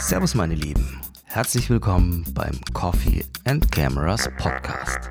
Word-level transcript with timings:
Servus 0.00 0.34
meine 0.34 0.54
Lieben, 0.54 1.00
herzlich 1.24 1.68
willkommen 1.68 2.24
beim 2.32 2.58
Coffee 2.72 3.24
and 3.44 3.70
Cameras 3.70 4.30
Podcast. 4.38 5.10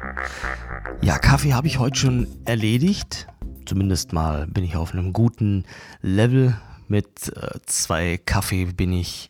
Ja, 1.02 1.20
Kaffee 1.20 1.54
habe 1.54 1.68
ich 1.68 1.78
heute 1.78 2.00
schon 2.00 2.28
erledigt. 2.46 3.28
Zumindest 3.66 4.14
mal 4.14 4.48
bin 4.48 4.64
ich 4.64 4.76
auf 4.76 4.94
einem 4.94 5.14
guten 5.14 5.66
Level. 6.02 6.58
Mit 6.88 7.30
äh, 7.36 7.60
zwei 7.66 8.18
Kaffee 8.18 8.66
bin 8.66 8.94
ich 8.94 9.30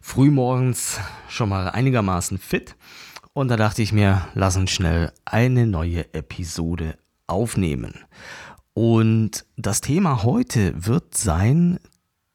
frühmorgens 0.00 1.00
schon 1.28 1.50
mal 1.50 1.68
einigermaßen 1.68 2.38
fit. 2.38 2.76
Und 3.34 3.48
da 3.48 3.56
dachte 3.56 3.82
ich 3.82 3.92
mir, 3.92 4.26
lass 4.34 4.56
uns 4.56 4.70
schnell 4.70 5.12
eine 5.26 5.66
neue 5.66 6.12
Episode 6.14 6.96
aufnehmen. 7.26 8.06
Und 8.80 9.44
das 9.56 9.80
Thema 9.80 10.22
heute 10.22 10.86
wird 10.86 11.16
sein 11.16 11.80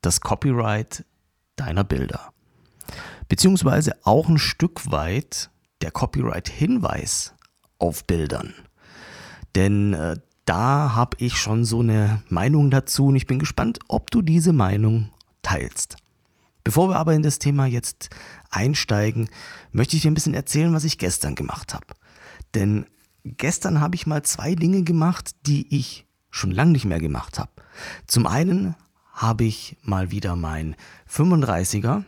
das 0.01 0.19
Copyright 0.19 1.05
deiner 1.55 1.85
Bilder. 1.85 2.33
Beziehungsweise 3.29 3.95
auch 4.03 4.27
ein 4.27 4.37
Stück 4.37 4.91
weit 4.91 5.51
der 5.81 5.91
Copyright-Hinweis 5.91 7.33
auf 7.79 8.05
Bildern. 8.05 8.53
Denn 9.55 9.93
äh, 9.93 10.17
da 10.43 10.93
habe 10.93 11.15
ich 11.21 11.37
schon 11.37 11.63
so 11.63 11.79
eine 11.79 12.21
Meinung 12.27 12.71
dazu 12.71 13.05
und 13.05 13.15
ich 13.15 13.25
bin 13.25 13.39
gespannt, 13.39 13.79
ob 13.87 14.11
du 14.11 14.21
diese 14.21 14.51
Meinung 14.51 15.11
teilst. 15.43 15.95
Bevor 16.65 16.89
wir 16.89 16.97
aber 16.97 17.13
in 17.13 17.23
das 17.23 17.39
Thema 17.39 17.67
jetzt 17.67 18.09
einsteigen, 18.49 19.29
möchte 19.71 19.95
ich 19.95 20.01
dir 20.01 20.11
ein 20.11 20.13
bisschen 20.13 20.33
erzählen, 20.33 20.73
was 20.73 20.83
ich 20.83 20.97
gestern 20.97 21.35
gemacht 21.35 21.73
habe. 21.73 21.87
Denn 22.53 22.85
gestern 23.23 23.79
habe 23.79 23.95
ich 23.95 24.07
mal 24.07 24.23
zwei 24.23 24.55
Dinge 24.55 24.83
gemacht, 24.83 25.37
die 25.45 25.73
ich 25.73 26.05
schon 26.33 26.51
lange 26.51 26.71
nicht 26.71 26.85
mehr 26.85 26.99
gemacht 26.99 27.37
habe. 27.37 27.51
Zum 28.07 28.25
einen 28.25 28.75
habe 29.13 29.43
ich 29.43 29.77
mal 29.83 30.09
wieder 30.09 30.35
mein 30.35 30.75
35er 31.09 32.03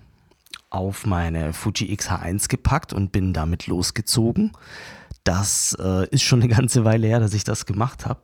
auf 0.72 1.06
meine 1.06 1.54
Fuji 1.54 1.92
X-H1 1.94 2.50
gepackt 2.50 2.92
und 2.92 3.12
bin 3.12 3.34
damit 3.34 3.68
losgezogen. 3.68 4.52
Das 5.24 5.78
äh, 5.80 6.08
ist 6.10 6.24
schon 6.24 6.42
eine 6.42 6.54
ganze 6.54 6.84
Weile 6.84 7.08
her, 7.08 7.20
dass 7.20 7.36
ich 7.36 7.44
das 7.44 7.68
gemacht 7.68 8.08
habe. 8.08 8.22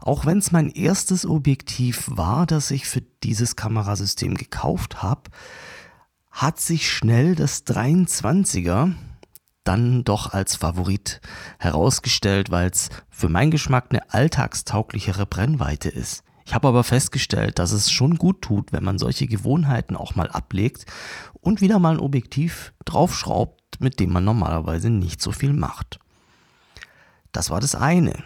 Auch 0.00 0.26
wenn 0.26 0.38
es 0.38 0.50
mein 0.50 0.70
erstes 0.70 1.24
Objektiv 1.24 2.08
war, 2.10 2.46
das 2.46 2.72
ich 2.72 2.86
für 2.86 3.02
dieses 3.22 3.54
Kamerasystem 3.54 4.34
gekauft 4.34 5.02
habe, 5.02 5.30
hat 6.32 6.58
sich 6.58 6.90
schnell 6.90 7.36
das 7.36 7.64
23er 7.64 8.92
dann 9.64 10.04
doch 10.04 10.32
als 10.32 10.56
Favorit 10.56 11.20
herausgestellt, 11.58 12.50
weil 12.50 12.70
es 12.70 12.90
für 13.10 13.28
meinen 13.28 13.50
Geschmack 13.50 13.86
eine 13.90 14.12
alltagstauglichere 14.12 15.26
Brennweite 15.26 15.88
ist. 15.88 16.22
Ich 16.46 16.54
habe 16.54 16.68
aber 16.68 16.84
festgestellt, 16.84 17.58
dass 17.58 17.72
es 17.72 17.90
schon 17.90 18.16
gut 18.16 18.42
tut, 18.42 18.72
wenn 18.72 18.84
man 18.84 18.98
solche 18.98 19.26
Gewohnheiten 19.26 19.96
auch 19.96 20.14
mal 20.14 20.30
ablegt 20.30 20.84
und 21.40 21.62
wieder 21.62 21.78
mal 21.78 21.94
ein 21.94 22.00
Objektiv 22.00 22.74
draufschraubt, 22.84 23.80
mit 23.80 23.98
dem 23.98 24.12
man 24.12 24.24
normalerweise 24.24 24.90
nicht 24.90 25.22
so 25.22 25.32
viel 25.32 25.54
macht. 25.54 25.98
Das 27.32 27.50
war 27.50 27.60
das 27.60 27.74
eine. 27.74 28.22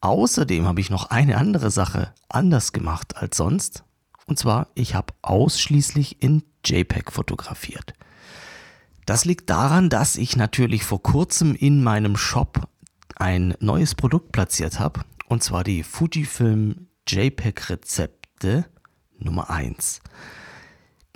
Außerdem 0.00 0.66
habe 0.66 0.80
ich 0.80 0.90
noch 0.90 1.10
eine 1.10 1.38
andere 1.38 1.70
Sache 1.70 2.12
anders 2.28 2.72
gemacht 2.72 3.16
als 3.16 3.36
sonst. 3.36 3.82
Und 4.26 4.38
zwar, 4.38 4.68
ich 4.74 4.94
habe 4.94 5.14
ausschließlich 5.22 6.22
in 6.22 6.44
JPEG 6.64 7.10
fotografiert. 7.10 7.94
Das 9.08 9.24
liegt 9.24 9.48
daran, 9.48 9.88
dass 9.88 10.16
ich 10.16 10.36
natürlich 10.36 10.84
vor 10.84 11.02
kurzem 11.02 11.54
in 11.54 11.82
meinem 11.82 12.14
Shop 12.18 12.68
ein 13.16 13.54
neues 13.58 13.94
Produkt 13.94 14.32
platziert 14.32 14.80
habe, 14.80 15.00
und 15.28 15.42
zwar 15.42 15.64
die 15.64 15.82
Fujifilm 15.82 16.88
JPEG 17.08 17.70
Rezepte 17.70 18.66
Nummer 19.18 19.48
1. 19.48 20.02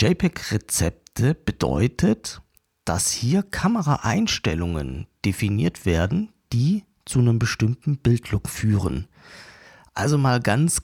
JPEG 0.00 0.52
Rezepte 0.52 1.34
bedeutet, 1.34 2.40
dass 2.86 3.10
hier 3.10 3.42
Kameraeinstellungen 3.42 5.06
definiert 5.26 5.84
werden, 5.84 6.32
die 6.50 6.84
zu 7.04 7.18
einem 7.18 7.38
bestimmten 7.38 7.98
Bildlook 7.98 8.48
führen. 8.48 9.06
Also 9.92 10.16
mal 10.16 10.40
ganz 10.40 10.80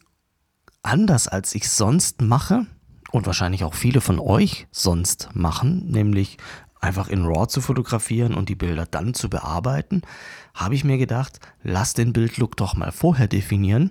anders, 0.83 1.27
als 1.27 1.55
ich 1.55 1.71
sonst 1.71 2.21
mache 2.21 2.67
und 3.13 3.25
wahrscheinlich 3.25 3.65
auch 3.65 3.73
viele 3.73 4.03
von 4.03 4.21
euch 4.21 4.67
sonst 4.71 5.31
machen, 5.33 5.91
nämlich 5.91 6.37
einfach 6.81 7.09
in 7.09 7.25
RAW 7.25 7.47
zu 7.47 7.61
fotografieren 7.61 8.35
und 8.35 8.49
die 8.49 8.55
Bilder 8.55 8.87
dann 8.87 9.15
zu 9.15 9.29
bearbeiten, 9.29 10.03
habe 10.55 10.75
ich 10.75 10.85
mir 10.85 10.99
gedacht, 10.99 11.41
lass 11.63 11.95
den 11.95 12.13
Bildlook 12.13 12.57
doch 12.57 12.75
mal 12.75 12.93
vorher 12.93 13.29
definieren 13.29 13.91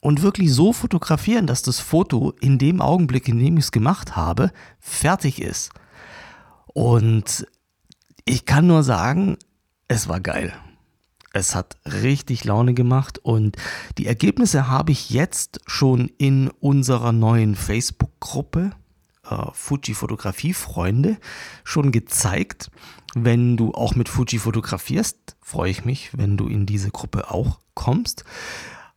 und 0.00 0.22
wirklich 0.22 0.52
so 0.52 0.72
fotografieren, 0.72 1.46
dass 1.46 1.62
das 1.62 1.78
Foto 1.78 2.32
in 2.40 2.58
dem 2.58 2.80
Augenblick, 2.80 3.28
in 3.28 3.38
dem 3.38 3.56
ich 3.56 3.64
es 3.64 3.72
gemacht 3.72 4.16
habe, 4.16 4.50
fertig 4.80 5.40
ist. 5.40 5.70
Und 6.66 7.46
ich 8.24 8.44
kann 8.44 8.66
nur 8.66 8.82
sagen, 8.82 9.36
es 9.88 10.08
war 10.08 10.20
geil. 10.20 10.52
Es 11.32 11.54
hat 11.54 11.76
richtig 11.86 12.44
Laune 12.44 12.74
gemacht 12.74 13.18
und 13.18 13.56
die 13.96 14.06
Ergebnisse 14.06 14.68
habe 14.68 14.92
ich 14.92 15.10
jetzt 15.10 15.60
schon 15.66 16.10
in 16.18 16.50
unserer 16.60 17.12
neuen 17.12 17.54
Facebook-Gruppe 17.54 18.72
äh, 19.32 19.50
Fuji 19.52 19.94
Fotografie 19.94 20.54
Freunde 20.54 21.18
schon 21.64 21.92
gezeigt. 21.92 22.70
Wenn 23.14 23.56
du 23.56 23.72
auch 23.72 23.94
mit 23.94 24.08
Fuji 24.08 24.38
fotografierst, 24.38 25.36
freue 25.40 25.70
ich 25.70 25.84
mich, 25.84 26.16
wenn 26.16 26.36
du 26.36 26.48
in 26.48 26.66
diese 26.66 26.90
Gruppe 26.90 27.30
auch 27.30 27.60
kommst. 27.74 28.24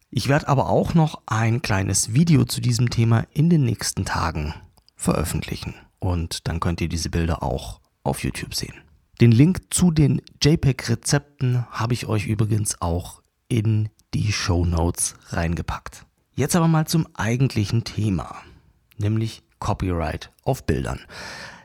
Ich 0.09 0.29
werde 0.29 0.47
aber 0.47 0.69
auch 0.69 0.93
noch 0.93 1.21
ein 1.25 1.61
kleines 1.61 2.13
Video 2.13 2.45
zu 2.45 2.61
diesem 2.61 2.89
Thema 2.89 3.25
in 3.33 3.49
den 3.49 3.65
nächsten 3.65 4.05
Tagen 4.05 4.53
veröffentlichen. 4.95 5.73
Und 5.99 6.47
dann 6.47 6.59
könnt 6.59 6.79
ihr 6.79 6.87
diese 6.87 7.09
Bilder 7.09 7.43
auch 7.43 7.81
auf 8.03 8.23
YouTube 8.23 8.55
sehen. 8.55 8.75
Den 9.19 9.31
Link 9.31 9.73
zu 9.73 9.91
den 9.91 10.21
JPEG-Rezepten 10.41 11.65
habe 11.71 11.93
ich 11.93 12.05
euch 12.07 12.27
übrigens 12.27 12.81
auch 12.81 13.21
in 13.47 13.89
die 14.13 14.31
Show 14.31 14.65
Notes 14.65 15.15
reingepackt. 15.29 16.05
Jetzt 16.33 16.55
aber 16.55 16.67
mal 16.67 16.85
zum 16.85 17.07
eigentlichen 17.13 17.83
Thema, 17.83 18.35
nämlich 18.97 19.43
Copyright 19.59 20.31
auf 20.43 20.65
Bildern. 20.65 20.99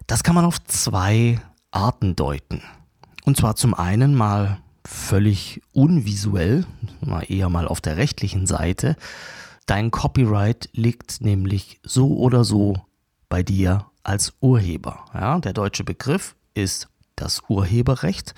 Das 0.06 0.22
kann 0.22 0.34
man 0.34 0.44
auf 0.44 0.62
zwei 0.64 1.40
Arten 1.70 2.16
deuten. 2.16 2.62
Und 3.24 3.36
zwar 3.36 3.56
zum 3.56 3.74
einen 3.74 4.14
mal 4.14 4.58
völlig 4.84 5.60
unvisuell, 5.72 6.64
mal 7.00 7.24
eher 7.30 7.48
mal 7.48 7.68
auf 7.68 7.80
der 7.80 7.96
rechtlichen 7.96 8.46
Seite. 8.46 8.96
Dein 9.66 9.90
Copyright 9.90 10.68
liegt 10.72 11.20
nämlich 11.20 11.80
so 11.84 12.16
oder 12.16 12.44
so 12.44 12.76
bei 13.28 13.42
dir 13.42 13.86
als 14.02 14.32
Urheber. 14.40 15.04
Ja, 15.14 15.38
der 15.38 15.52
deutsche 15.52 15.84
Begriff 15.84 16.34
ist 16.54 16.88
das 17.14 17.42
Urheberrecht 17.48 18.34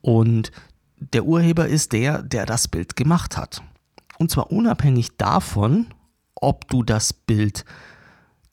und 0.00 0.50
der 0.96 1.24
Urheber 1.24 1.68
ist 1.68 1.92
der, 1.92 2.22
der 2.22 2.44
das 2.44 2.68
Bild 2.68 2.96
gemacht 2.96 3.36
hat. 3.36 3.62
Und 4.18 4.30
zwar 4.30 4.50
unabhängig 4.50 5.16
davon, 5.16 5.86
ob 6.34 6.68
du 6.68 6.82
das 6.82 7.12
Bild 7.12 7.64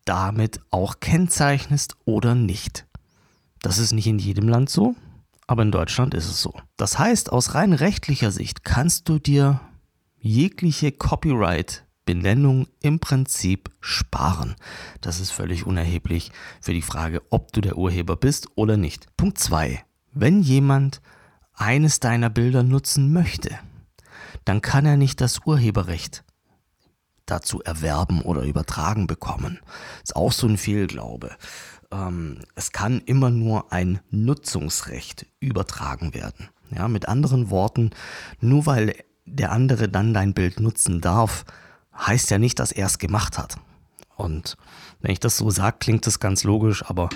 damit 0.06 0.62
auch 0.70 1.00
kennzeichnest 1.00 1.96
oder 2.06 2.36
nicht. 2.36 2.86
Das 3.62 3.80
ist 3.80 3.92
nicht 3.92 4.08
in 4.08 4.20
jedem 4.20 4.48
Land 4.48 4.70
so, 4.70 4.96
aber 5.48 5.64
in 5.64 5.72
Deutschland 5.72 6.14
ist 6.14 6.30
es 6.30 6.42
so. 6.42 6.54
Das 6.78 7.00
heißt, 7.00 7.32
aus 7.32 7.56
rein 7.56 7.74
rechtlicher 7.74 8.32
Sicht 8.32 8.64
kannst 8.64 9.10
du 9.10 9.20
dir 9.20 9.62
jegliche 10.20 10.92
Copyright-Benennung 10.92 12.68
im 12.82 13.00
Prinzip 13.00 13.72
sparen. 13.80 14.56
Das 15.02 15.20
ist 15.20 15.32
völlig 15.32 15.66
unerheblich 15.66 16.32
für 16.62 16.74
die 16.74 16.82
Frage, 16.82 17.22
ob 17.30 17.52
du 17.54 17.62
der 17.62 17.78
Urheber 17.78 18.16
bist 18.16 18.48
oder 18.56 18.78
nicht. 18.78 19.16
Punkt 19.18 19.38
2. 19.40 19.84
Wenn 20.12 20.42
jemand 20.42 21.02
eines 21.54 22.00
deiner 22.00 22.30
Bilder 22.30 22.64
nutzen 22.64 23.14
möchte, 23.14 23.58
dann 24.46 24.62
kann 24.62 24.86
er 24.86 24.98
nicht 24.98 25.22
das 25.22 25.46
Urheberrecht 25.46 26.25
dazu 27.26 27.62
erwerben 27.62 28.22
oder 28.22 28.44
übertragen 28.44 29.08
bekommen. 29.08 29.60
Ist 30.04 30.16
auch 30.16 30.32
so 30.32 30.48
ein 30.48 30.58
Fehlglaube. 30.58 31.32
Ähm, 31.92 32.40
es 32.56 32.72
kann 32.72 33.02
immer 33.06 33.30
nur 33.30 33.72
ein 33.72 34.00
Nutzungsrecht 34.10 35.26
übertragen 35.40 36.14
werden. 36.14 36.50
Ja, 36.72 36.88
mit 36.88 37.08
anderen 37.08 37.50
Worten, 37.50 37.92
nur 38.40 38.66
weil 38.66 38.96
der 39.26 39.52
andere 39.52 39.88
dann 39.90 40.14
dein 40.14 40.34
Bild 40.34 40.60
nutzen 40.60 41.02
darf, 41.02 41.46
heißt 41.96 42.30
ja 42.32 42.38
nicht, 42.38 42.60
dass 42.60 42.72
er 42.72 42.88
es 42.88 42.98
gemacht 42.98 43.38
hat. 43.38 43.58
Und 44.16 44.56
wenn 45.02 45.12
ich 45.12 45.20
das 45.20 45.38
so 45.38 45.50
sage, 45.50 45.78
klingt 45.80 46.08
das 46.08 46.20
ganz 46.20 46.44
logisch, 46.44 46.86
aber 46.86 47.10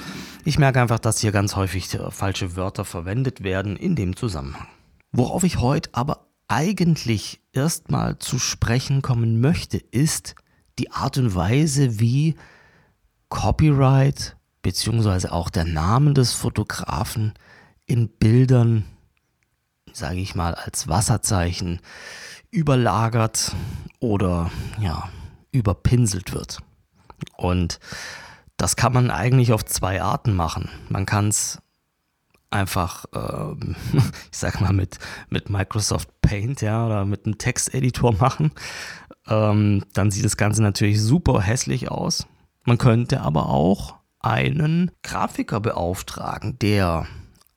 ich 0.44 0.60
merke 0.60 0.82
einfach, 0.82 1.00
dass 1.00 1.20
hier 1.20 1.32
ganz 1.32 1.56
häufig 1.56 1.88
falsche 2.10 2.56
Wörter 2.56 2.86
verwendet 2.86 3.42
werden 3.44 3.78
in 3.78 3.96
dem 3.96 4.16
Zusammenhang. 4.16 4.68
Worauf 5.12 5.44
ich 5.44 5.60
heute 5.60 5.90
aber 5.94 6.29
eigentlich 6.50 7.40
erstmal 7.54 8.20
zu 8.20 8.40
sprechen 8.40 9.02
kommen 9.02 9.40
möchte, 9.40 9.78
ist 9.78 10.36
die 10.78 10.92
Art 10.92 11.18
und 11.18 11.36
Weise, 11.36 12.00
wie 12.00 12.36
Copyright 13.30 14.36
beziehungsweise 14.62 15.32
auch 15.32 15.50
der 15.50 15.66
Name 15.66 16.14
des 16.14 16.34
Fotografen 16.34 17.34
in 17.86 18.10
Bildern, 18.10 18.86
sage 19.94 20.20
ich 20.20 20.36
mal, 20.36 20.54
als 20.56 20.88
Wasserzeichen 20.88 21.80
überlagert 22.52 23.56
oder 24.00 24.52
ja, 24.80 25.10
überpinselt 25.52 26.34
wird. 26.34 26.60
Und 27.38 27.80
das 28.58 28.76
kann 28.76 28.94
man 28.94 29.12
eigentlich 29.12 29.54
auf 29.54 29.64
zwei 29.66 30.02
Arten 30.02 30.36
machen. 30.36 30.70
Man 30.90 31.06
kann 31.06 31.30
es 31.30 31.60
einfach, 32.52 33.06
ähm, 33.14 33.76
ich 33.94 34.38
sag 34.38 34.62
mal, 34.62 34.74
mit, 34.74 35.00
mit 35.30 35.50
Microsoft 35.50 36.10
Paint, 36.22 36.62
ja, 36.62 36.86
oder 36.86 37.06
mit 37.06 37.26
einem 37.26 37.38
Texteditor 37.38 38.14
machen. 38.14 38.52
Ähm, 39.28 39.84
dann 39.94 40.12
sieht 40.12 40.26
das 40.26 40.38
Ganze 40.38 40.62
natürlich 40.62 41.02
super 41.02 41.42
hässlich 41.42 41.90
aus. 41.92 42.28
Man 42.66 42.78
könnte 42.78 43.22
aber 43.22 43.50
auch 43.50 43.96
einen 44.20 44.92
Grafiker 45.04 45.60
beauftragen, 45.60 46.60
der 46.60 47.08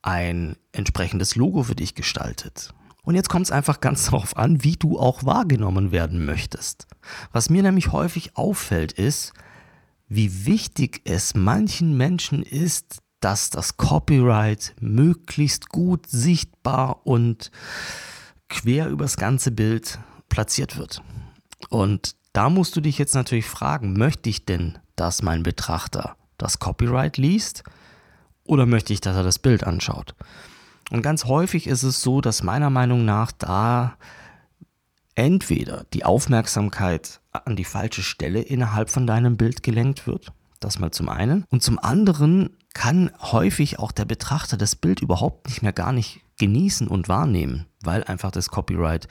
ein 0.01 0.55
entsprechendes 0.71 1.35
Logo 1.35 1.63
für 1.63 1.75
dich 1.75 1.95
gestaltet. 1.95 2.73
Und 3.03 3.15
jetzt 3.15 3.29
kommt 3.29 3.45
es 3.45 3.51
einfach 3.51 3.81
ganz 3.81 4.05
darauf 4.11 4.37
an, 4.37 4.63
wie 4.63 4.75
du 4.75 4.99
auch 4.99 5.23
wahrgenommen 5.23 5.91
werden 5.91 6.25
möchtest. 6.25 6.87
Was 7.31 7.49
mir 7.49 7.63
nämlich 7.63 7.91
häufig 7.91 8.37
auffällt, 8.37 8.93
ist, 8.93 9.33
wie 10.07 10.45
wichtig 10.45 11.01
es 11.05 11.35
manchen 11.35 11.97
Menschen 11.97 12.43
ist, 12.43 13.02
dass 13.23 13.49
das 13.49 13.77
Copyright 13.77 14.75
möglichst 14.81 15.69
gut 15.69 16.07
sichtbar 16.07 17.07
und 17.07 17.51
quer 18.49 18.89
übers 18.89 19.15
ganze 19.15 19.51
Bild 19.51 19.97
platziert 20.27 20.77
wird. 20.77 21.01
Und 21.69 22.15
da 22.33 22.49
musst 22.49 22.75
du 22.75 22.81
dich 22.81 22.97
jetzt 22.97 23.15
natürlich 23.15 23.45
fragen, 23.45 23.93
möchte 23.93 24.29
ich 24.29 24.45
denn, 24.45 24.77
dass 24.97 25.21
mein 25.21 25.43
Betrachter 25.43 26.17
das 26.37 26.59
Copyright 26.59 27.17
liest 27.17 27.63
oder 28.43 28.65
möchte 28.65 28.91
ich, 28.91 28.99
dass 28.99 29.15
er 29.15 29.23
das 29.23 29.39
Bild 29.39 29.63
anschaut? 29.63 30.15
Und 30.91 31.01
ganz 31.01 31.23
häufig 31.23 31.67
ist 31.67 31.83
es 31.83 32.01
so, 32.01 32.19
dass 32.19 32.43
meiner 32.43 32.69
Meinung 32.69 33.05
nach 33.05 33.31
da 33.31 33.95
entweder 35.15 35.85
die 35.93 36.03
Aufmerksamkeit 36.03 37.21
an 37.31 37.55
die 37.55 37.63
falsche 37.63 38.03
Stelle 38.03 38.41
innerhalb 38.41 38.89
von 38.89 39.07
deinem 39.07 39.37
Bild 39.37 39.63
gelenkt 39.63 40.07
wird, 40.07 40.33
das 40.59 40.77
mal 40.77 40.91
zum 40.91 41.07
einen, 41.07 41.45
und 41.49 41.63
zum 41.63 41.79
anderen 41.79 42.57
kann 42.73 43.11
häufig 43.19 43.79
auch 43.79 43.91
der 43.91 44.05
Betrachter 44.05 44.57
das 44.57 44.75
Bild 44.75 45.01
überhaupt 45.01 45.47
nicht 45.47 45.61
mehr 45.61 45.73
gar 45.73 45.91
nicht 45.91 46.21
genießen 46.37 46.87
und 46.87 47.07
wahrnehmen, 47.07 47.67
weil 47.81 48.03
einfach 48.03 48.31
das 48.31 48.49
Copyright 48.49 49.07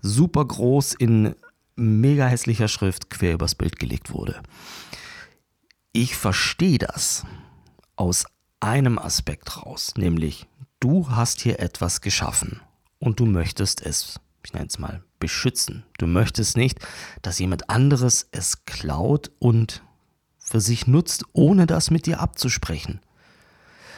super 0.00 0.44
groß 0.44 0.94
in 0.94 1.34
mega 1.76 2.26
hässlicher 2.26 2.68
Schrift 2.68 3.10
quer 3.10 3.34
übers 3.34 3.54
Bild 3.54 3.78
gelegt 3.78 4.12
wurde. 4.12 4.42
Ich 5.92 6.16
verstehe 6.16 6.78
das 6.78 7.24
aus 7.96 8.26
einem 8.60 8.98
Aspekt 8.98 9.56
raus, 9.56 9.94
nämlich 9.96 10.46
du 10.78 11.10
hast 11.10 11.40
hier 11.40 11.60
etwas 11.60 12.00
geschaffen 12.00 12.60
und 12.98 13.18
du 13.18 13.26
möchtest 13.26 13.84
es, 13.84 14.20
ich 14.44 14.52
nenne 14.52 14.66
es 14.66 14.78
mal, 14.78 15.02
beschützen. 15.18 15.84
Du 15.98 16.06
möchtest 16.06 16.56
nicht, 16.56 16.78
dass 17.22 17.38
jemand 17.38 17.70
anderes 17.70 18.28
es 18.30 18.64
klaut 18.64 19.30
und 19.38 19.82
für 20.50 20.60
sich 20.60 20.88
nutzt, 20.88 21.24
ohne 21.32 21.66
das 21.66 21.92
mit 21.92 22.06
dir 22.06 22.20
abzusprechen. 22.20 23.00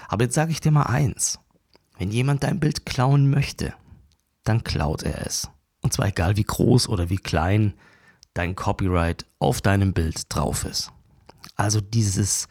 Aber 0.08 0.24
jetzt 0.24 0.34
sage 0.34 0.52
ich 0.52 0.60
dir 0.60 0.70
mal 0.70 0.82
eins. 0.82 1.38
Wenn 1.96 2.10
jemand 2.10 2.42
dein 2.42 2.60
Bild 2.60 2.84
klauen 2.84 3.30
möchte, 3.30 3.72
dann 4.44 4.62
klaut 4.62 5.02
er 5.02 5.26
es. 5.26 5.48
Und 5.80 5.94
zwar 5.94 6.08
egal 6.08 6.36
wie 6.36 6.44
groß 6.44 6.90
oder 6.90 7.08
wie 7.08 7.16
klein 7.16 7.72
dein 8.34 8.54
Copyright 8.54 9.24
auf 9.38 9.62
deinem 9.62 9.94
Bild 9.94 10.24
drauf 10.28 10.64
ist. 10.64 10.92
Also 11.56 11.80
dieses 11.80 12.48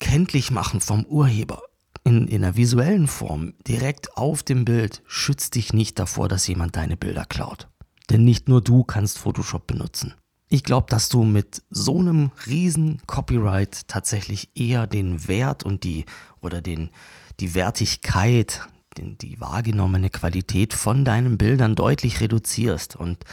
Kenntlichmachen 0.00 0.80
vom 0.80 1.04
Urheber 1.04 1.62
in, 2.02 2.26
in 2.26 2.42
einer 2.42 2.56
visuellen 2.56 3.06
Form 3.06 3.54
direkt 3.66 4.16
auf 4.16 4.42
dem 4.42 4.64
Bild 4.64 5.02
schützt 5.06 5.54
dich 5.54 5.72
nicht 5.72 5.98
davor, 6.00 6.28
dass 6.28 6.48
jemand 6.48 6.74
deine 6.74 6.96
Bilder 6.96 7.26
klaut. 7.26 7.68
Denn 8.10 8.24
nicht 8.24 8.48
nur 8.48 8.60
du 8.60 8.82
kannst 8.82 9.18
Photoshop 9.18 9.68
benutzen. 9.68 10.14
Ich 10.48 10.64
glaube, 10.64 10.86
dass 10.88 11.10
du 11.10 11.24
mit 11.24 11.62
so 11.68 11.98
einem 11.98 12.30
riesen 12.46 13.02
Copyright 13.06 13.86
tatsächlich 13.86 14.50
eher 14.54 14.86
den 14.86 15.28
Wert 15.28 15.62
und 15.62 15.84
die 15.84 16.06
oder 16.40 16.62
den, 16.62 16.90
die 17.38 17.54
Wertigkeit, 17.54 18.66
den, 18.96 19.18
die 19.18 19.40
wahrgenommene 19.40 20.08
Qualität 20.08 20.72
von 20.72 21.04
deinen 21.04 21.36
Bildern 21.36 21.74
deutlich 21.74 22.20
reduzierst. 22.20 22.96
Und 22.96 23.24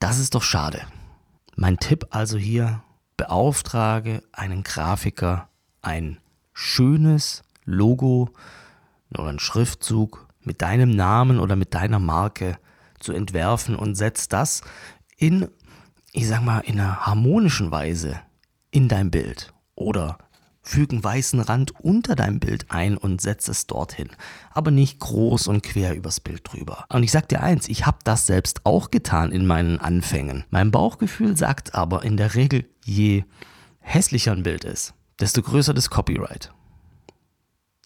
das 0.00 0.18
ist 0.18 0.34
doch 0.34 0.42
schade. 0.42 0.82
Mein 1.54 1.78
Tipp 1.78 2.06
also 2.10 2.38
hier, 2.38 2.82
beauftrage 3.16 4.22
einen 4.32 4.64
Grafiker, 4.64 5.48
ein 5.80 6.18
schönes 6.52 7.42
Logo 7.64 8.30
oder 9.12 9.28
ein 9.28 9.38
Schriftzug 9.38 10.26
mit 10.40 10.62
deinem 10.62 10.90
Namen 10.90 11.38
oder 11.38 11.54
mit 11.54 11.74
deiner 11.74 12.00
Marke 12.00 12.58
zu 12.98 13.12
entwerfen 13.12 13.76
und 13.76 13.94
setz 13.94 14.28
das 14.28 14.62
in 15.16 15.48
ich 16.18 16.26
sag 16.26 16.42
mal, 16.42 16.58
in 16.60 16.80
einer 16.80 17.06
harmonischen 17.06 17.70
Weise 17.70 18.20
in 18.72 18.88
dein 18.88 19.12
Bild 19.12 19.54
oder 19.76 20.18
füge 20.62 20.94
einen 20.94 21.04
weißen 21.04 21.38
Rand 21.38 21.80
unter 21.80 22.16
dein 22.16 22.40
Bild 22.40 22.66
ein 22.70 22.96
und 22.96 23.20
setze 23.20 23.52
es 23.52 23.68
dorthin. 23.68 24.08
Aber 24.50 24.72
nicht 24.72 24.98
groß 24.98 25.46
und 25.46 25.62
quer 25.62 25.94
übers 25.94 26.18
Bild 26.18 26.40
drüber. 26.42 26.86
Und 26.88 27.04
ich 27.04 27.12
sag 27.12 27.28
dir 27.28 27.40
eins, 27.40 27.68
ich 27.68 27.86
habe 27.86 27.98
das 28.02 28.26
selbst 28.26 28.66
auch 28.66 28.90
getan 28.90 29.30
in 29.30 29.46
meinen 29.46 29.78
Anfängen. 29.78 30.44
Mein 30.50 30.72
Bauchgefühl 30.72 31.36
sagt 31.36 31.76
aber 31.76 32.02
in 32.02 32.16
der 32.16 32.34
Regel, 32.34 32.68
je 32.84 33.22
hässlicher 33.78 34.32
ein 34.32 34.42
Bild 34.42 34.64
ist, 34.64 34.94
desto 35.20 35.40
größer 35.40 35.72
das 35.72 35.88
Copyright. 35.88 36.52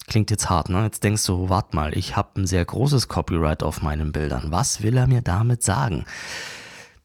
Klingt 0.06 0.31
jetzt 0.31 0.49
hart, 0.49 0.70
ne? 0.70 0.84
Jetzt 0.84 1.05
denkst 1.05 1.26
du, 1.26 1.50
warte 1.50 1.76
mal, 1.76 1.96
ich 1.96 2.17
habe 2.17 2.40
ein 2.40 2.46
sehr 2.46 2.64
großes 2.64 3.08
Copyright 3.08 3.62
auf 3.62 3.82
meinen 3.82 4.11
Bildern. 4.11 4.50
Was 4.50 4.82
will 4.82 4.96
er 4.96 5.06
mir 5.06 5.20
damit 5.20 5.62
sagen? 5.62 6.06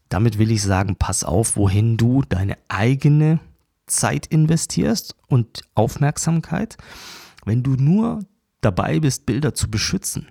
Damit 0.10 0.38
will 0.38 0.52
ich 0.52 0.62
sagen, 0.62 0.96
pass 0.96 1.24
auf, 1.24 1.58
wohin 1.58 1.98
du 1.98 2.22
deine 2.28 2.58
eigene 2.68 3.40
Zeit 3.88 4.28
investierst 4.28 5.16
und 5.28 5.62
Aufmerksamkeit. 5.76 6.78
Wenn 7.46 7.64
du 7.64 7.72
nur 7.72 8.20
dabei 8.62 9.00
bist, 9.00 9.26
Bilder 9.26 9.54
zu 9.54 9.70
beschützen, 9.70 10.28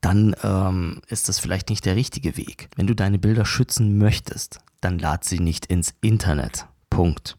dann 0.00 0.34
ähm, 0.42 1.00
ist 1.06 1.28
das 1.28 1.38
vielleicht 1.38 1.70
nicht 1.70 1.84
der 1.84 1.96
richtige 1.96 2.36
Weg. 2.36 2.68
Wenn 2.76 2.88
du 2.88 2.94
deine 2.94 3.18
Bilder 3.18 3.44
schützen 3.44 3.98
möchtest, 3.98 4.58
dann 4.80 4.98
lad 4.98 5.24
sie 5.24 5.38
nicht 5.38 5.66
ins 5.66 5.94
Internet. 6.00 6.66
Punkt. 6.90 7.38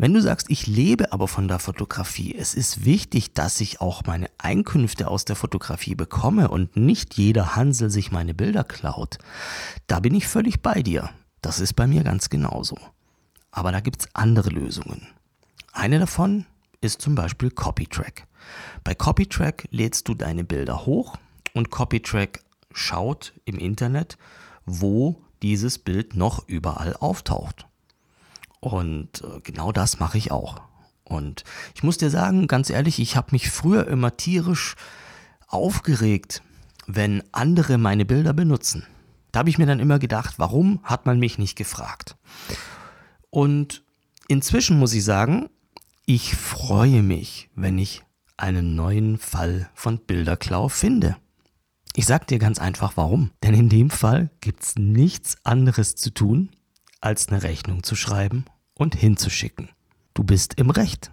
Wenn 0.00 0.14
du 0.14 0.22
sagst, 0.22 0.48
ich 0.48 0.68
lebe 0.68 1.12
aber 1.12 1.26
von 1.26 1.48
der 1.48 1.58
Fotografie, 1.58 2.32
es 2.32 2.54
ist 2.54 2.84
wichtig, 2.84 3.32
dass 3.34 3.60
ich 3.60 3.80
auch 3.80 4.04
meine 4.06 4.30
Einkünfte 4.38 5.08
aus 5.08 5.24
der 5.24 5.34
Fotografie 5.34 5.96
bekomme 5.96 6.48
und 6.48 6.76
nicht 6.76 7.14
jeder 7.14 7.56
Hansel 7.56 7.90
sich 7.90 8.12
meine 8.12 8.32
Bilder 8.32 8.62
klaut, 8.62 9.18
da 9.88 9.98
bin 9.98 10.14
ich 10.14 10.28
völlig 10.28 10.62
bei 10.62 10.84
dir. 10.84 11.10
Das 11.42 11.58
ist 11.58 11.74
bei 11.74 11.88
mir 11.88 12.04
ganz 12.04 12.30
genauso. 12.30 12.78
Aber 13.50 13.72
da 13.72 13.80
gibt 13.80 14.02
es 14.02 14.08
andere 14.14 14.50
Lösungen. 14.50 15.08
Eine 15.72 15.98
davon 15.98 16.46
ist 16.80 17.02
zum 17.02 17.16
Beispiel 17.16 17.50
CopyTrack. 17.50 18.28
Bei 18.84 18.94
CopyTrack 18.94 19.66
lädst 19.72 20.06
du 20.06 20.14
deine 20.14 20.44
Bilder 20.44 20.86
hoch 20.86 21.16
und 21.54 21.70
CopyTrack 21.70 22.44
schaut 22.72 23.32
im 23.44 23.58
Internet, 23.58 24.16
wo 24.64 25.20
dieses 25.42 25.80
Bild 25.80 26.14
noch 26.14 26.46
überall 26.46 26.94
auftaucht. 26.94 27.66
Und 28.60 29.22
äh, 29.22 29.40
genau 29.42 29.72
das 29.72 30.00
mache 30.00 30.18
ich 30.18 30.30
auch. 30.30 30.60
Und 31.04 31.44
ich 31.74 31.82
muss 31.82 31.98
dir 31.98 32.10
sagen, 32.10 32.48
ganz 32.48 32.70
ehrlich, 32.70 32.98
ich 32.98 33.16
habe 33.16 33.28
mich 33.32 33.50
früher 33.50 33.86
immer 33.88 34.16
tierisch 34.16 34.76
aufgeregt, 35.46 36.42
wenn 36.86 37.22
andere 37.32 37.78
meine 37.78 38.04
Bilder 38.04 38.32
benutzen. 38.32 38.86
Da 39.32 39.40
habe 39.40 39.50
ich 39.50 39.58
mir 39.58 39.66
dann 39.66 39.80
immer 39.80 39.98
gedacht, 39.98 40.34
warum 40.38 40.80
hat 40.82 41.06
man 41.06 41.18
mich 41.18 41.38
nicht 41.38 41.56
gefragt? 41.56 42.16
Und 43.30 43.82
inzwischen 44.26 44.78
muss 44.78 44.92
ich 44.94 45.04
sagen, 45.04 45.48
ich 46.06 46.34
freue 46.34 47.02
mich, 47.02 47.50
wenn 47.54 47.78
ich 47.78 48.02
einen 48.36 48.74
neuen 48.74 49.18
Fall 49.18 49.68
von 49.74 49.98
Bilderklau 49.98 50.68
finde. 50.68 51.16
Ich 51.94 52.06
sag 52.06 52.26
dir 52.26 52.38
ganz 52.38 52.58
einfach 52.58 52.96
warum. 52.96 53.30
Denn 53.42 53.54
in 53.54 53.68
dem 53.68 53.90
Fall 53.90 54.30
gibt 54.40 54.62
es 54.62 54.76
nichts 54.76 55.36
anderes 55.44 55.96
zu 55.96 56.10
tun, 56.10 56.50
als 57.00 57.28
eine 57.28 57.42
Rechnung 57.42 57.82
zu 57.82 57.94
schreiben 57.96 58.44
und 58.74 58.94
hinzuschicken. 58.94 59.70
Du 60.14 60.24
bist 60.24 60.54
im 60.54 60.70
Recht. 60.70 61.10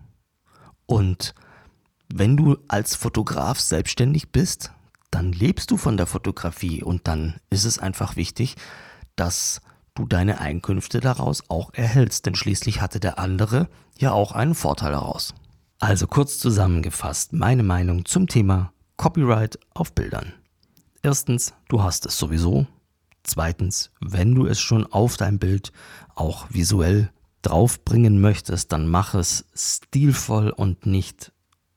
Und 0.86 1.36
wenn 2.14 2.38
du 2.38 2.58
als 2.68 2.96
Fotograf 2.96 3.60
selbstständig 3.60 4.32
bist, 4.32 4.72
dann 5.12 5.32
lebst 5.32 5.72
du 5.72 5.78
von 5.78 5.98
der 5.98 6.08
Fotografie 6.08 6.84
und 6.84 7.08
dann 7.08 7.40
ist 7.50 7.66
es 7.66 7.80
einfach 7.80 8.16
wichtig, 8.16 8.56
dass 9.16 9.62
du 9.94 10.06
deine 10.06 10.40
Einkünfte 10.40 11.00
daraus 11.00 11.50
auch 11.50 11.74
erhältst, 11.74 12.26
denn 12.26 12.36
schließlich 12.36 12.82
hatte 12.82 13.00
der 13.00 13.18
andere 13.18 13.70
ja 13.98 14.12
auch 14.12 14.34
einen 14.34 14.56
Vorteil 14.56 14.92
daraus. 14.92 15.34
Also 15.80 16.08
kurz 16.08 16.40
zusammengefasst 16.40 17.34
meine 17.34 17.64
Meinung 17.64 18.06
zum 18.06 18.28
Thema 18.28 18.74
Copyright 18.98 19.60
auf 19.74 19.94
Bildern. 19.94 20.34
Erstens, 21.02 21.54
du 21.70 21.84
hast 21.84 22.06
es 22.06 22.18
sowieso, 22.18 22.66
Zweitens, 23.26 23.92
wenn 24.00 24.36
du 24.36 24.46
es 24.46 24.60
schon 24.60 24.86
auf 24.86 25.18
dein 25.18 25.40
Bild 25.40 25.72
auch 26.14 26.46
visuell 26.52 27.12
draufbringen 27.42 28.22
möchtest, 28.22 28.72
dann 28.72 28.88
mach 28.88 29.16
es 29.16 29.46
stilvoll 29.56 30.52
und 30.52 30.86
nicht 30.86 31.32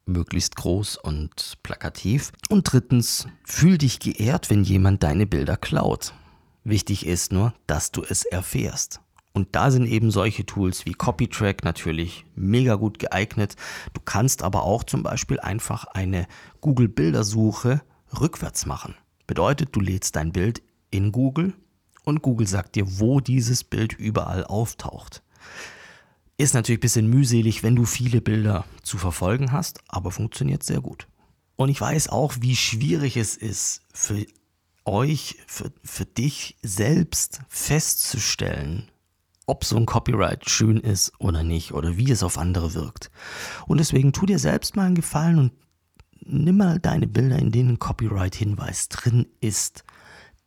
möglichst 0.05 0.57
groß 0.57 0.97
und 0.97 1.59
plakativ. 1.63 2.33
Und 2.49 2.73
drittens, 2.73 3.27
fühl 3.45 3.79
dich 3.79 3.99
geehrt, 3.99 4.51
wenn 4.51 4.63
jemand 4.63 5.03
deine 5.03 5.27
Bilder 5.27 5.57
klaut. 5.57 6.13
Wichtig 6.65 7.07
ist 7.07 7.33
nur, 7.33 7.55
dass 7.67 7.93
du 7.93 8.03
es 8.03 8.25
erfährst. 8.25 9.01
Und 9.33 9.55
da 9.55 9.71
sind 9.71 9.87
eben 9.87 10.11
solche 10.11 10.45
Tools 10.45 10.85
wie 10.85 10.93
CopyTrack 10.93 11.65
natürlich 11.65 12.27
mega 12.35 12.75
gut 12.75 12.99
geeignet. 12.99 13.57
Du 13.95 14.01
kannst 14.05 14.43
aber 14.43 14.65
auch 14.65 14.85
zum 14.85 15.03
Beispiel 15.03 15.41
einfach 15.41 15.85
eine 15.85 16.27
Google 16.61 16.89
Bildersuche 16.89 17.83
rückwärts 18.21 18.67
machen. 18.67 18.97
Bedeutet, 19.27 19.77
du 19.77 19.81
lädst 19.81 20.17
dein 20.17 20.33
Bild 20.33 20.63
in 20.91 21.13
Google 21.13 21.55
und 22.05 22.23
Google 22.23 22.47
sagt 22.47 22.77
dir, 22.77 22.99
wo 22.99 23.21
dieses 23.21 23.65
Bild 23.65 23.93
überall 23.93 24.45
auftaucht. 24.45 25.23
Ist 26.37 26.55
natürlich 26.55 26.79
ein 26.79 26.83
bisschen 26.83 27.11
mühselig, 27.11 27.63
wenn 27.63 27.77
du 27.77 27.85
viele 27.85 28.21
Bilder 28.21 28.65
zu 28.83 28.97
verfolgen 28.97 29.53
hast, 29.53 29.81
aber 29.89 30.11
funktioniert 30.11 30.63
sehr 30.63 30.81
gut. 30.81 31.09
Und 31.57 31.69
ich 31.69 31.81
weiß 31.81 32.09
auch, 32.11 32.35
wie 32.41 32.55
schwierig 32.55 33.17
es 33.17 33.37
ist 33.37 33.83
für 33.93 34.25
euch, 34.85 35.37
für, 35.47 35.73
für 35.83 36.07
dich 36.07 36.57
selbst 36.63 37.41
festzustellen, 37.49 38.91
ob 39.47 39.65
so 39.65 39.77
ein 39.77 39.87
Copyright 39.87 40.49
schön 40.49 40.79
ist 40.79 41.13
oder 41.19 41.43
nicht 41.43 41.73
oder 41.73 41.97
wie 41.97 42.11
es 42.11 42.23
auf 42.23 42.39
andere 42.39 42.75
wirkt. 42.75 43.11
Und 43.67 43.79
deswegen 43.79 44.13
tu 44.13 44.25
dir 44.25 44.39
selbst 44.39 44.77
mal 44.77 44.87
einen 44.87 44.95
Gefallen 44.95 45.39
und 45.39 45.53
nimm 46.21 46.59
mal 46.59 46.79
deine 46.79 47.07
Bilder, 47.07 47.39
in 47.39 47.51
denen 47.51 47.79
Copyright-Hinweis 47.79 48.89
drin 48.89 49.27
ist. 49.41 49.85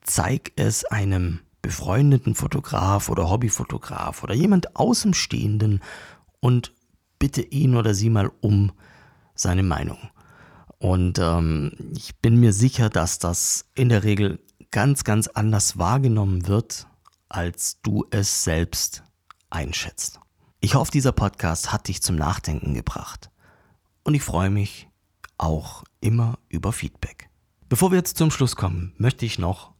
Zeig 0.02 0.52
es 0.56 0.86
einem 0.86 1.40
befreundeten 1.62 2.36
Fotograf 2.36 3.10
oder 3.10 3.30
Hobbyfotograf 3.30 4.24
oder 4.24 4.34
jemand 4.34 4.76
Außenstehenden 4.76 5.82
und 6.40 6.74
bitte 7.20 7.42
ihn 7.42 7.76
oder 7.76 7.94
sie 7.94 8.10
mal 8.10 8.32
um 8.42 8.72
seine 9.36 9.64
Meinung. 9.64 10.00
Und 10.80 11.20
ähm, 11.20 11.72
ich 11.96 12.16
bin 12.18 12.40
mir 12.40 12.54
sicher, 12.54 12.90
dass 12.90 13.20
das 13.20 13.66
in 13.76 13.90
der 13.90 14.04
Regel 14.04 14.40
ganz, 14.72 15.04
ganz 15.04 15.28
anders 15.28 15.78
wahrgenommen 15.78 16.48
wird, 16.48 16.88
als 17.30 17.80
du 17.82 18.06
es 18.10 18.44
selbst 18.44 19.04
einschätzt. 19.52 20.20
Ich 20.60 20.76
hoffe, 20.76 20.92
dieser 20.92 21.12
Podcast 21.12 21.72
hat 21.72 21.88
dich 21.88 22.02
zum 22.02 22.16
Nachdenken 22.16 22.74
gebracht. 22.74 23.30
Und 24.04 24.16
ich 24.16 24.24
freue 24.24 24.50
mich 24.50 24.90
auch 25.38 25.84
immer 26.00 26.40
über 26.50 26.72
Feedback. 26.72 27.30
Bevor 27.70 27.92
wir 27.92 27.98
jetzt 27.98 28.18
zum 28.18 28.32
Schluss 28.32 28.56
kommen, 28.56 28.94
möchte 28.98 29.26
ich 29.26 29.40
noch 29.40 29.74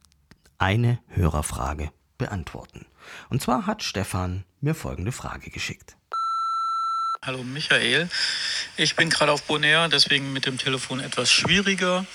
eine 0.62 1.00
Hörerfrage 1.08 1.90
beantworten. 2.18 2.86
Und 3.30 3.42
zwar 3.42 3.66
hat 3.66 3.82
Stefan 3.82 4.44
mir 4.60 4.76
folgende 4.76 5.10
Frage 5.10 5.50
geschickt. 5.50 5.96
Hallo 7.20 7.42
Michael, 7.42 8.08
ich 8.76 8.94
bin 8.94 9.10
gerade 9.10 9.32
auf 9.32 9.42
Bonaire, 9.42 9.88
deswegen 9.88 10.32
mit 10.32 10.46
dem 10.46 10.58
Telefon 10.58 11.00
etwas 11.00 11.32
schwieriger. 11.32 12.06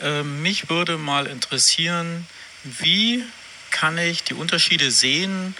Äh, 0.00 0.22
mich 0.22 0.70
würde 0.70 0.98
mal 0.98 1.26
interessieren, 1.26 2.28
wie 2.62 3.24
kann 3.70 3.98
ich 3.98 4.22
die 4.22 4.34
Unterschiede 4.34 4.92
sehen 4.92 5.56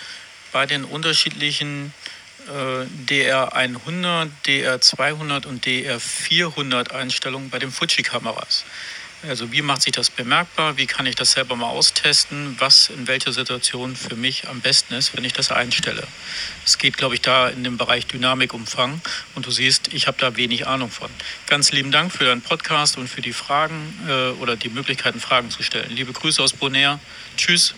bei 0.52 0.66
den 0.66 0.84
unterschiedlichen 0.84 1.92
äh, 2.46 2.84
DR100, 3.08 4.28
DR200 4.46 5.46
und 5.46 5.66
DR400 5.66 6.92
Einstellungen 6.92 7.50
bei 7.50 7.58
den 7.58 7.72
Fuji-Kameras? 7.72 8.64
Also 9.28 9.52
wie 9.52 9.60
macht 9.60 9.82
sich 9.82 9.92
das 9.92 10.08
bemerkbar? 10.08 10.78
Wie 10.78 10.86
kann 10.86 11.04
ich 11.04 11.14
das 11.14 11.32
selber 11.32 11.54
mal 11.54 11.68
austesten? 11.68 12.56
Was 12.58 12.88
in 12.88 13.06
welcher 13.06 13.32
Situation 13.32 13.94
für 13.94 14.16
mich 14.16 14.48
am 14.48 14.60
besten 14.60 14.94
ist, 14.94 15.14
wenn 15.14 15.24
ich 15.24 15.34
das 15.34 15.50
einstelle? 15.50 16.06
Es 16.64 16.78
geht, 16.78 16.96
glaube 16.96 17.16
ich, 17.16 17.20
da 17.20 17.48
in 17.48 17.62
den 17.62 17.76
Bereich 17.76 18.06
Dynamikumfang 18.06 19.02
und 19.34 19.46
du 19.46 19.50
siehst, 19.50 19.92
ich 19.92 20.06
habe 20.06 20.16
da 20.18 20.36
wenig 20.36 20.66
Ahnung 20.66 20.90
von. 20.90 21.10
Ganz 21.46 21.70
lieben 21.70 21.90
Dank 21.90 22.12
für 22.12 22.24
deinen 22.24 22.40
Podcast 22.40 22.96
und 22.96 23.08
für 23.08 23.20
die 23.20 23.34
Fragen 23.34 23.92
äh, 24.08 24.30
oder 24.40 24.56
die 24.56 24.70
Möglichkeiten, 24.70 25.20
Fragen 25.20 25.50
zu 25.50 25.62
stellen. 25.62 25.90
Liebe 25.90 26.12
Grüße 26.12 26.42
aus 26.42 26.54
Bonaire. 26.54 26.98
Tschüss. 27.36 27.74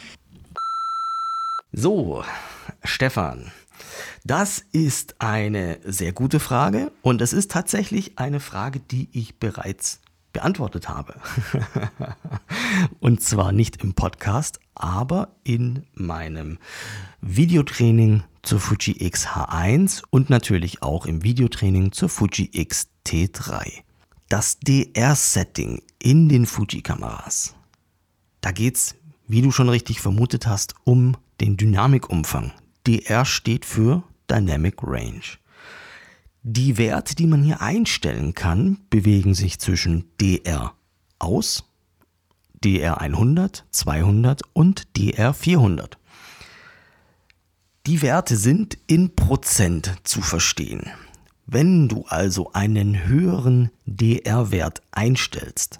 So, 1.72 2.24
Stefan. 2.84 3.50
Das 4.24 4.64
ist 4.70 5.16
eine 5.18 5.80
sehr 5.84 6.12
gute 6.12 6.38
Frage 6.38 6.92
und 7.02 7.20
es 7.20 7.32
ist 7.32 7.50
tatsächlich 7.50 8.12
eine 8.16 8.38
Frage, 8.38 8.78
die 8.78 9.08
ich 9.12 9.34
bereits 9.34 9.98
beantwortet 10.32 10.88
habe. 10.88 11.14
und 13.00 13.22
zwar 13.22 13.52
nicht 13.52 13.82
im 13.82 13.94
Podcast, 13.94 14.60
aber 14.74 15.36
in 15.44 15.84
meinem 15.94 16.58
Videotraining 17.20 18.24
zur 18.42 18.60
Fuji 18.60 18.96
X-H1 18.98 20.02
und 20.10 20.30
natürlich 20.30 20.82
auch 20.82 21.06
im 21.06 21.22
Videotraining 21.22 21.92
zur 21.92 22.08
Fuji 22.08 22.50
X-T3. 22.52 23.82
Das 24.28 24.58
DR-Setting 24.60 25.82
in 25.98 26.28
den 26.28 26.46
Fuji-Kameras. 26.46 27.54
Da 28.40 28.50
geht 28.50 28.76
es, 28.76 28.94
wie 29.28 29.42
du 29.42 29.50
schon 29.50 29.68
richtig 29.68 30.00
vermutet 30.00 30.46
hast, 30.46 30.74
um 30.84 31.16
den 31.40 31.56
Dynamikumfang. 31.56 32.52
DR 32.86 33.24
steht 33.24 33.64
für 33.64 34.02
Dynamic 34.30 34.82
Range. 34.82 35.22
Die 36.44 36.76
Werte, 36.76 37.14
die 37.14 37.28
man 37.28 37.44
hier 37.44 37.60
einstellen 37.60 38.34
kann, 38.34 38.78
bewegen 38.90 39.32
sich 39.32 39.60
zwischen 39.60 40.06
DR 40.20 40.74
aus, 41.20 41.62
DR 42.64 43.00
100, 43.00 43.64
200 43.70 44.42
und 44.52 44.96
DR 44.96 45.34
400. 45.34 45.98
Die 47.86 48.02
Werte 48.02 48.36
sind 48.36 48.76
in 48.88 49.14
Prozent 49.14 49.94
zu 50.02 50.20
verstehen. 50.20 50.90
Wenn 51.46 51.88
du 51.88 52.06
also 52.08 52.52
einen 52.52 53.06
höheren 53.06 53.70
DR-Wert 53.86 54.82
einstellst, 54.90 55.78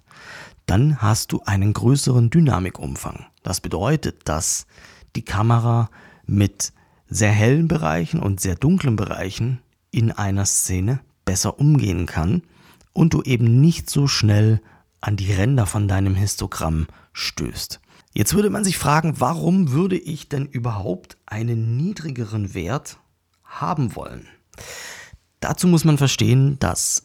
dann 0.66 1.02
hast 1.02 1.32
du 1.32 1.40
einen 1.44 1.72
größeren 1.72 2.30
Dynamikumfang. 2.30 3.26
Das 3.42 3.60
bedeutet, 3.60 4.28
dass 4.28 4.66
die 5.16 5.24
Kamera 5.24 5.90
mit 6.24 6.72
sehr 7.08 7.32
hellen 7.32 7.66
Bereichen 7.66 8.20
und 8.20 8.40
sehr 8.40 8.54
dunklen 8.54 8.94
Bereichen 8.94 9.61
in 9.92 10.10
einer 10.10 10.44
Szene 10.46 11.00
besser 11.24 11.60
umgehen 11.60 12.06
kann 12.06 12.42
und 12.92 13.14
du 13.14 13.22
eben 13.22 13.60
nicht 13.60 13.88
so 13.88 14.08
schnell 14.08 14.60
an 15.00 15.16
die 15.16 15.32
Ränder 15.32 15.66
von 15.66 15.86
deinem 15.86 16.16
Histogramm 16.16 16.88
stößt. 17.12 17.80
Jetzt 18.14 18.34
würde 18.34 18.50
man 18.50 18.64
sich 18.64 18.76
fragen, 18.76 19.20
warum 19.20 19.70
würde 19.70 19.96
ich 19.96 20.28
denn 20.28 20.46
überhaupt 20.46 21.16
einen 21.26 21.76
niedrigeren 21.76 22.54
Wert 22.54 22.98
haben 23.44 23.94
wollen? 23.94 24.26
Dazu 25.40 25.66
muss 25.66 25.84
man 25.84 25.98
verstehen, 25.98 26.58
dass 26.58 27.04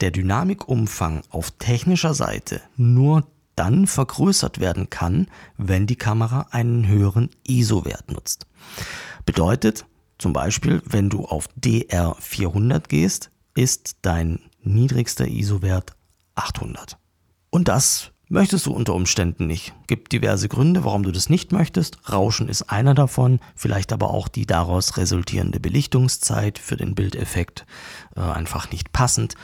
der 0.00 0.10
Dynamikumfang 0.10 1.22
auf 1.28 1.50
technischer 1.52 2.14
Seite 2.14 2.62
nur 2.76 3.26
dann 3.54 3.86
vergrößert 3.86 4.60
werden 4.60 4.88
kann, 4.88 5.26
wenn 5.58 5.86
die 5.86 5.96
Kamera 5.96 6.46
einen 6.50 6.88
höheren 6.88 7.28
ISO-Wert 7.46 8.10
nutzt. 8.10 8.46
Bedeutet, 9.26 9.84
zum 10.20 10.32
Beispiel, 10.32 10.82
wenn 10.84 11.08
du 11.08 11.24
auf 11.24 11.48
DR400 11.58 12.88
gehst, 12.88 13.30
ist 13.54 13.96
dein 14.02 14.40
niedrigster 14.62 15.26
ISO-Wert 15.26 15.92
800. 16.34 16.98
Und 17.50 17.68
das 17.68 18.12
möchtest 18.28 18.66
du 18.66 18.72
unter 18.72 18.94
Umständen 18.94 19.46
nicht. 19.46 19.72
Gibt 19.86 20.12
diverse 20.12 20.48
Gründe, 20.48 20.84
warum 20.84 21.02
du 21.02 21.10
das 21.10 21.30
nicht 21.30 21.52
möchtest. 21.52 21.98
Rauschen 22.10 22.48
ist 22.48 22.70
einer 22.70 22.94
davon, 22.94 23.40
vielleicht 23.56 23.92
aber 23.92 24.10
auch 24.10 24.28
die 24.28 24.46
daraus 24.46 24.96
resultierende 24.96 25.58
Belichtungszeit 25.58 26.58
für 26.58 26.76
den 26.76 26.94
Bildeffekt 26.94 27.66
äh, 28.14 28.20
einfach 28.20 28.70
nicht 28.70 28.92
passend. 28.92 29.34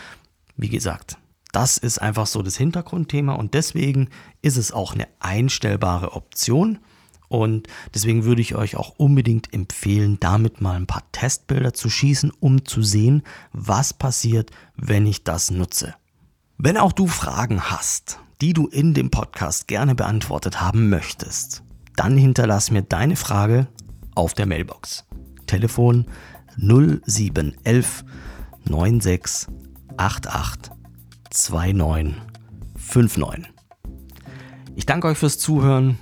Wie 0.56 0.68
gesagt, 0.68 1.18
das 1.52 1.78
ist 1.78 2.02
einfach 2.02 2.26
so 2.26 2.42
das 2.42 2.56
Hintergrundthema 2.56 3.32
und 3.32 3.54
deswegen 3.54 4.10
ist 4.42 4.56
es 4.56 4.72
auch 4.72 4.92
eine 4.92 5.08
einstellbare 5.20 6.12
Option. 6.12 6.78
Und 7.28 7.68
deswegen 7.94 8.24
würde 8.24 8.40
ich 8.40 8.54
euch 8.54 8.76
auch 8.76 8.94
unbedingt 8.96 9.52
empfehlen, 9.52 10.18
damit 10.20 10.60
mal 10.60 10.76
ein 10.76 10.86
paar 10.86 11.02
Testbilder 11.12 11.74
zu 11.74 11.90
schießen, 11.90 12.32
um 12.40 12.64
zu 12.64 12.82
sehen, 12.82 13.22
was 13.52 13.92
passiert, 13.92 14.50
wenn 14.76 15.06
ich 15.06 15.24
das 15.24 15.50
nutze. 15.50 15.94
Wenn 16.58 16.76
auch 16.76 16.92
du 16.92 17.06
Fragen 17.06 17.62
hast, 17.62 18.18
die 18.40 18.52
du 18.52 18.66
in 18.66 18.94
dem 18.94 19.10
Podcast 19.10 19.68
gerne 19.68 19.94
beantwortet 19.94 20.60
haben 20.60 20.88
möchtest, 20.88 21.62
dann 21.96 22.16
hinterlass 22.16 22.70
mir 22.70 22.82
deine 22.82 23.16
Frage 23.16 23.68
auf 24.14 24.34
der 24.34 24.46
Mailbox. 24.46 25.04
Telefon 25.46 26.06
0711 26.56 28.04
96 28.64 29.48
88 29.96 30.72
2959. 31.30 33.52
Ich 34.74 34.86
danke 34.86 35.08
euch 35.08 35.18
fürs 35.18 35.38
Zuhören. 35.38 35.98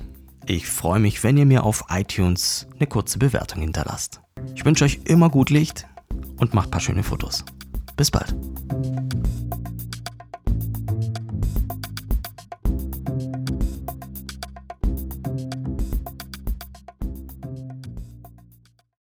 Ich 0.47 0.67
freue 0.67 1.01
mich, 1.01 1.25
wenn 1.25 1.39
ihr 1.39 1.47
mir 1.47 1.65
auf 1.65 1.85
iTunes 1.89 2.67
eine 2.77 2.87
kurze 2.87 3.19
Bewertung 3.19 3.63
hinterlasst. 3.63 4.21
Ich 4.55 4.65
wünsche 4.65 4.85
euch 4.85 5.01
immer 5.05 5.31
gut 5.31 5.49
Licht 5.49 5.87
und 6.37 6.53
macht 6.53 6.69
ein 6.69 6.71
paar 6.71 6.81
schöne 6.81 7.03
Fotos. 7.03 7.45
Bis 7.97 8.11
bald. 8.11 8.35